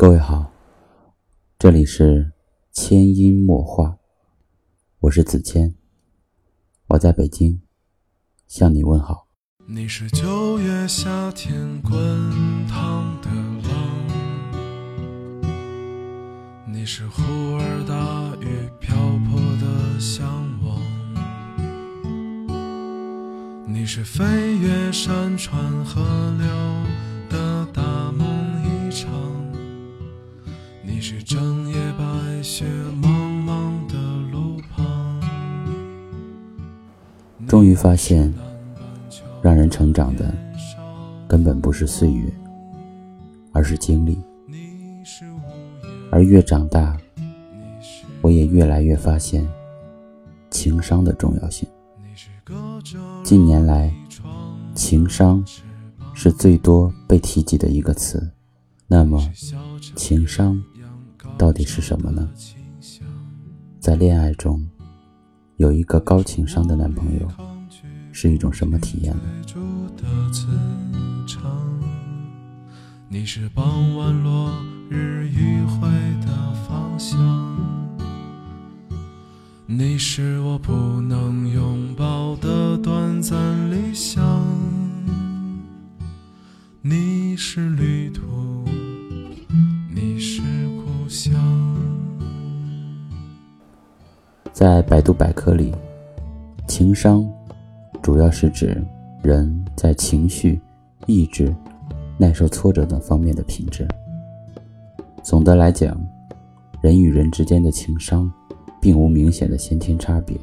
[0.00, 0.50] 各位好，
[1.58, 2.32] 这里是
[2.72, 3.98] 千音墨画，
[5.00, 5.74] 我是子谦，
[6.86, 7.60] 我在北京
[8.48, 9.26] 向你问好。
[9.66, 11.92] 你是九月夏天滚
[12.66, 13.28] 烫的
[13.68, 13.76] 浪，
[16.66, 17.20] 你是忽
[17.58, 18.96] 而大雨瓢
[19.28, 20.26] 泼的向
[20.64, 20.80] 往，
[23.68, 26.00] 你是飞越山川河
[26.38, 26.48] 流
[37.50, 38.32] 终于发现，
[39.42, 40.32] 让人成长的
[41.26, 42.32] 根本不是岁月，
[43.50, 44.16] 而是经历。
[46.12, 46.96] 而越长大，
[48.20, 49.44] 我也越来越发现
[50.48, 51.68] 情商的重要性。
[53.24, 53.92] 近年来，
[54.76, 55.44] 情商
[56.14, 58.30] 是最多被提及的一个词。
[58.86, 59.20] 那么，
[59.96, 60.62] 情商
[61.36, 62.30] 到底是什么呢？
[63.80, 64.64] 在恋爱中，
[65.60, 67.28] 有一个高情商的男朋友，
[68.12, 69.20] 是一种什么体验呢？
[73.10, 74.50] 你是傍晚落
[74.88, 75.90] 日余晖
[76.22, 76.28] 的
[76.66, 77.20] 方向，
[79.66, 80.72] 你是我不
[81.02, 84.42] 能拥抱的短暂理想，
[86.80, 88.22] 你是旅途，
[94.60, 95.74] 在百度百科里，
[96.68, 97.26] 情商
[98.02, 98.76] 主要是指
[99.22, 100.60] 人在情绪、
[101.06, 101.56] 意志、
[102.18, 103.88] 耐受挫折等方面的品质。
[105.22, 105.98] 总的来讲，
[106.82, 108.30] 人与人之间的情商
[108.82, 110.36] 并无明显的先天差别，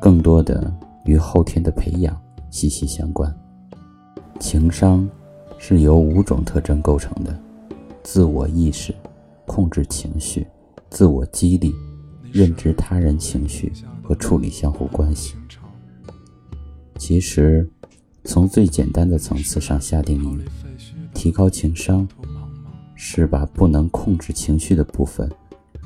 [0.00, 0.72] 更多的
[1.04, 3.30] 与后天的培养息息相关。
[4.38, 5.06] 情商
[5.58, 7.38] 是由五种特征构成的：
[8.02, 8.94] 自我意识、
[9.44, 10.46] 控制情绪、
[10.88, 11.70] 自我激励。
[12.32, 15.34] 认知他人情绪和处理相互关系。
[16.96, 17.68] 其实，
[18.24, 20.38] 从最简单的层次上下定义，
[21.14, 22.06] 提高情商
[22.94, 25.30] 是把不能控制情绪的部分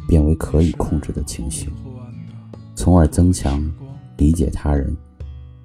[0.08, 1.70] 变为可以控制的情绪，
[2.74, 3.64] 从而增强
[4.16, 4.96] 理解他人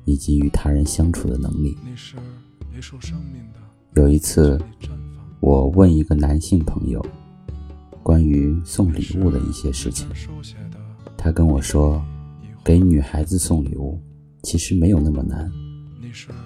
[0.05, 1.75] 以及与他人相处的能力。
[3.95, 4.61] 有一次，
[5.39, 7.03] 我问一个男性朋友
[8.03, 10.07] 关于送礼物的一些事情。
[11.17, 12.01] 他跟我说，
[12.63, 13.99] 给女孩子送礼物
[14.43, 15.51] 其实没有那么难，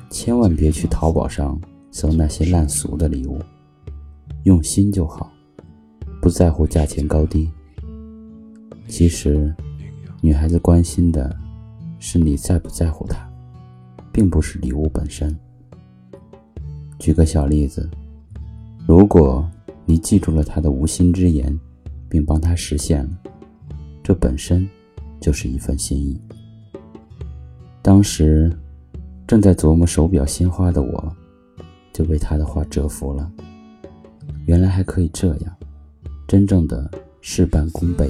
[0.10, 1.60] 千万别去淘宝上
[1.92, 3.40] 搜那些烂俗的礼物，
[4.44, 5.32] 用心就好，
[6.22, 7.50] 不在乎价钱高低。
[8.88, 9.54] 其实，
[10.22, 11.36] 女孩子关心的
[12.00, 13.30] 是你在不在乎她，
[14.12, 15.38] 并不是礼物本身。
[17.00, 17.90] 举个小例子，
[18.88, 19.48] 如果
[19.86, 21.58] 你记住了他的无心之言，
[22.10, 23.12] 并帮他实现了。
[24.02, 24.68] 这本身
[25.20, 26.20] 就是一份心意。
[27.82, 28.52] 当时
[29.28, 31.16] 正在琢磨手表鲜花的我，
[31.92, 33.30] 就被他的话折服了。
[34.46, 35.56] 原来还可以这样，
[36.28, 36.90] 真正的
[37.22, 38.10] 事半功倍，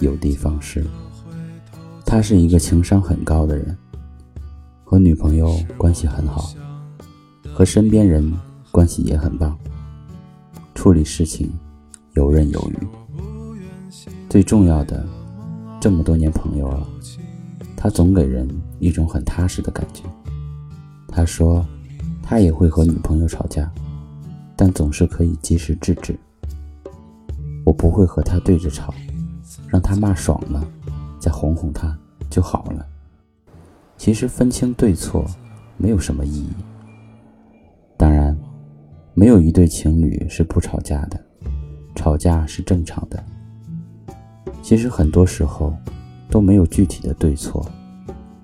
[0.00, 0.84] 有的放矢。
[2.04, 3.76] 他是一个情商很高的人，
[4.84, 6.50] 和女朋友关系很好，
[7.54, 8.30] 和身边人
[8.70, 9.58] 关系也很棒，
[10.82, 11.48] 处理事情
[12.14, 12.88] 游刃有余。
[14.28, 15.06] 最重要的。
[15.80, 16.84] 这么多年朋友了，
[17.76, 18.48] 他总给人
[18.80, 20.02] 一种很踏实的感觉。
[21.06, 21.64] 他说，
[22.20, 23.70] 他也会和女朋友吵架，
[24.56, 26.18] 但总是可以及时制止。
[27.64, 28.92] 我不会和他对着吵，
[29.68, 30.66] 让他骂爽了，
[31.20, 31.96] 再哄哄他
[32.28, 32.84] 就好了。
[33.96, 35.24] 其实分清对错
[35.76, 36.50] 没有什么意义。
[39.14, 41.20] 没有一对情侣是不吵架的，
[41.94, 43.22] 吵架是正常的。
[44.62, 45.74] 其实很多时候
[46.30, 47.64] 都没有具体的对错，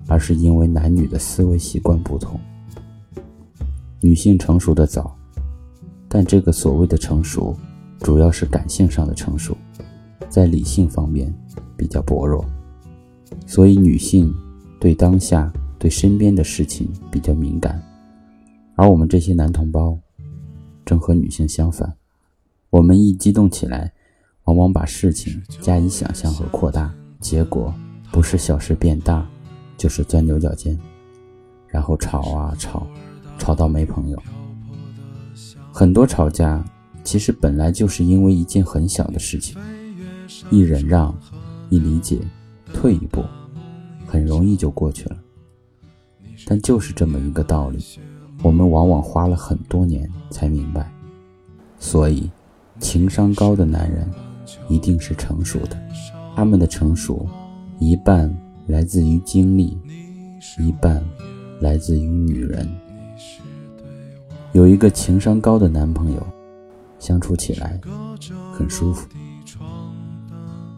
[0.07, 2.39] 而是因为男女的思维习惯不同。
[3.99, 5.17] 女性成熟的早，
[6.07, 7.55] 但这个所谓的成熟，
[7.99, 9.57] 主要是感性上的成熟，
[10.29, 11.33] 在理性方面
[11.75, 12.45] 比较薄弱。
[13.47, 14.31] 所以女性
[14.79, 17.81] 对当下、对身边的事情比较敏感，
[18.75, 19.97] 而我们这些男同胞
[20.89, 21.95] 正和女性相反，
[22.71, 23.93] 我们一激动起来。
[24.45, 27.71] 往往把事情加以想象和扩大，结果
[28.11, 29.23] 不是小事变大，
[29.77, 30.75] 就是钻牛角尖，
[31.67, 32.87] 然后吵啊吵，
[33.37, 34.19] 吵到没朋友。
[35.71, 36.65] 很多吵架
[37.03, 39.55] 其实本来就是因为一件很小的事情，
[40.49, 41.15] 一忍让，
[41.69, 42.19] 一理解，
[42.73, 43.23] 退一步，
[44.07, 45.17] 很容易就过去了。
[46.47, 47.77] 但就是这么一个道理，
[48.41, 50.91] 我们往往花了很多年才明白。
[51.77, 52.29] 所以。
[52.81, 54.09] 情商高的男人
[54.69, 55.77] 一定是成熟的，
[56.33, 57.27] 他们的成熟
[57.77, 58.33] 一半
[58.67, 59.77] 来自于经历，
[60.57, 61.03] 一半
[61.59, 62.65] 来自于女人。
[64.53, 66.25] 有一个情商高的男朋友，
[66.99, 67.77] 相处起来
[68.53, 69.09] 很舒服。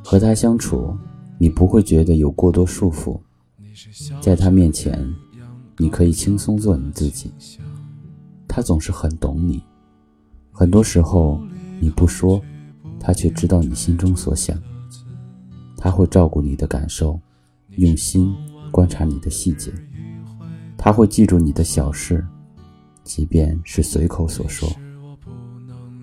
[0.04, 0.98] 和他相处，
[1.38, 3.20] 你不会觉得有过多束缚，
[4.20, 5.08] 在他面前，
[5.82, 7.32] 你可以轻松做你自己。
[8.48, 9.60] 他总是很懂你，
[10.52, 11.42] 很多时候
[11.80, 12.40] 你不说，
[13.00, 14.56] 他却知道你心中所想。
[15.76, 17.20] 他会照顾你的感受，
[17.78, 18.32] 用心
[18.70, 19.74] 观察你的细节，
[20.78, 22.24] 他会记住你的小事，
[23.04, 24.70] 即便是随口所说。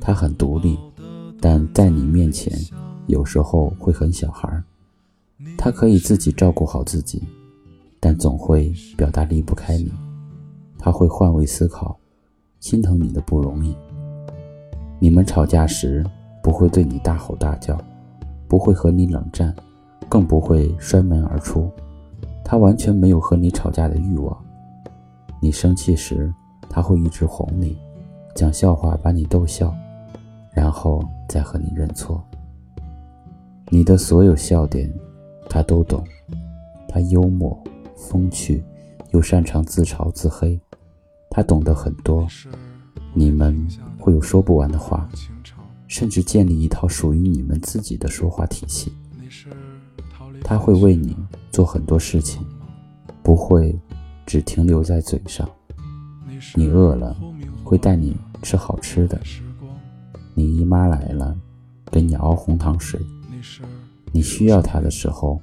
[0.00, 0.76] 他很独立，
[1.40, 2.52] 但在你面前。
[3.06, 4.62] 有时候会很小孩，
[5.56, 7.22] 他可以自己照顾好自己，
[8.00, 9.92] 但总会表达离不开你。
[10.78, 11.98] 他会换位思考，
[12.60, 13.76] 心疼你的不容易。
[15.00, 16.04] 你们吵架时
[16.42, 17.76] 不会对你大吼大叫，
[18.46, 19.54] 不会和你冷战，
[20.08, 21.70] 更不会摔门而出。
[22.44, 24.36] 他完全没有和你吵架的欲望。
[25.40, 26.32] 你生气时，
[26.68, 27.76] 他会一直哄你，
[28.34, 29.74] 讲笑话把你逗笑，
[30.52, 32.22] 然后再和你认错。
[33.68, 34.90] 你的所有笑点，
[35.48, 36.02] 他都懂。
[36.88, 37.56] 他幽默、
[37.98, 38.62] 风趣，
[39.10, 40.58] 又擅长自嘲自黑。
[41.28, 42.26] 他懂得很多，
[43.12, 43.66] 你们
[43.98, 45.08] 会有说不完的话，
[45.88, 48.92] 甚至建立一套属于你们自己的说话体系。
[50.42, 51.14] 他会为你
[51.50, 52.46] 做很多事情，
[53.22, 53.78] 不会
[54.24, 55.48] 只停留在嘴上。
[56.54, 57.16] 你饿了，
[57.64, 59.20] 会带你吃好吃的。
[60.34, 61.36] 你姨妈来了，
[61.90, 63.00] 给你熬红糖水。
[64.12, 65.40] 你需要他的时候，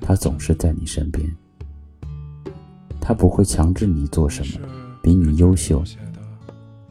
[0.00, 1.34] 他总是在你身边。
[3.06, 4.66] 他不会强制你做什么，
[5.02, 5.84] 比你优秀，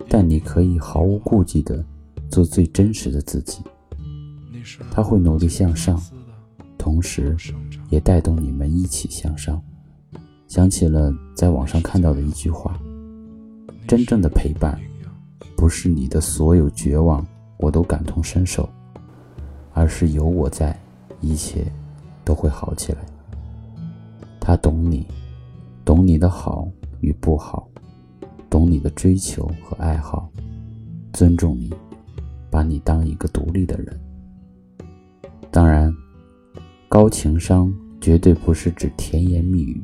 [0.08, 1.84] 但你可以毫无顾忌地
[2.30, 3.64] 做最真实的自己。
[4.92, 6.00] 他会努力向上，
[6.78, 7.36] 同时
[7.90, 9.60] 也带动你们一起向上。
[10.48, 12.80] 想起了在网上看到的一句话：
[13.88, 14.80] 真正的陪伴，
[15.58, 17.26] 不是你的所有绝望
[17.58, 18.70] 我都感同身受。
[19.74, 20.80] 而是有我在，
[21.20, 21.66] 一切
[22.24, 23.00] 都会好起来。
[24.40, 25.08] 他，懂你
[26.24, 26.66] 的好
[27.02, 27.68] 与不好，
[28.50, 30.30] 懂你的追求和爱好，
[31.12, 31.70] 尊重你，
[32.50, 34.00] 把你当一个独立的人。
[35.52, 35.94] 当然，
[36.88, 39.84] 高情商绝对不是指甜言蜜语，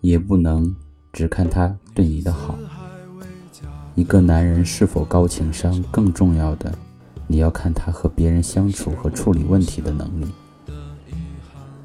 [0.00, 0.74] 也不能
[1.12, 2.58] 只看他对你的好。
[3.94, 6.76] 一个男人是否高情商，更重要的。
[7.28, 10.26] 你要看他和别人相处和处理问题的能力，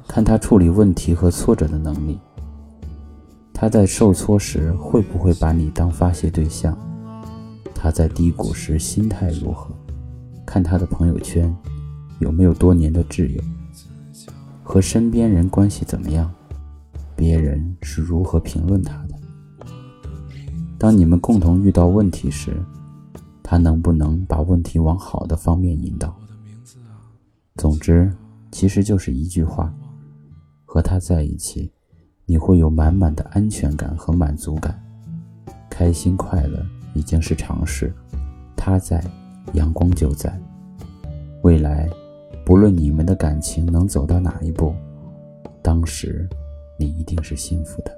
[0.08, 2.18] 看他处理问题和挫折的能力。
[3.54, 6.76] 他在受挫时会不会把你当发泄对象？
[7.74, 9.74] 他在低谷时心态如何？
[10.44, 11.54] 看他的朋友圈
[12.18, 13.40] 有没有多年的挚友，
[14.62, 16.30] 和身边人关系怎么样？
[17.16, 19.14] 别人是如何评论他的？
[20.76, 22.54] 当你们共同遇到问题时。
[23.46, 26.16] 他能不能把问题往好的方面引导？
[27.56, 28.10] 总之，
[28.50, 29.72] 其实就是一句话：
[30.64, 31.70] 和他在一起，
[32.26, 34.82] 你会有满满的安全感和满足感，
[35.68, 37.92] 开心快乐已经是常事。
[38.56, 39.04] 他在，
[39.52, 40.32] 阳光就在。
[41.42, 41.86] 未来，
[42.46, 44.74] 不论你们的感情能走到哪一步，
[45.60, 46.26] 当时
[46.78, 47.94] 你一定是幸福的。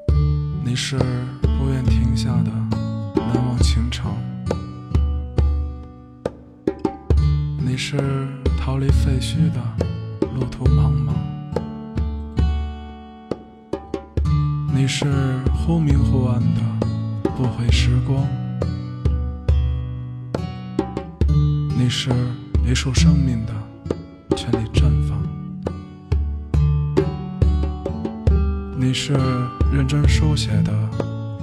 [0.65, 2.51] 你是不愿停下的
[3.15, 4.13] 难忘情长。
[7.65, 7.97] 你是
[8.59, 9.61] 逃离废墟的
[10.35, 11.13] 路途茫茫，
[14.79, 15.07] 你是
[15.55, 16.61] 忽明忽暗的
[17.35, 18.29] 不悔时光，
[21.75, 22.11] 你是
[22.63, 23.55] 一束生命的
[24.37, 25.19] 全力绽放，
[28.79, 29.15] 你是
[29.73, 30.71] 认真书写的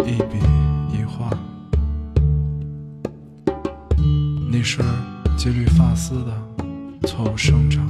[0.06, 0.38] 一笔
[0.92, 1.28] 一画，
[4.48, 4.84] 你是。
[5.36, 7.86] 几缕发丝的错误生长，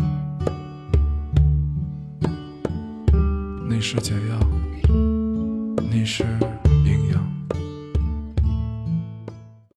[3.70, 4.40] 你是解药，
[5.94, 6.26] 你是。